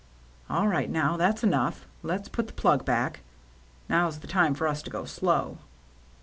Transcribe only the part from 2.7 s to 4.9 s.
back. Now's the time for us to